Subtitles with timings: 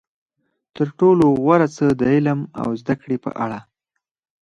[0.75, 3.59] تر ټولو غوره څه د علم او زده کړې په اړه.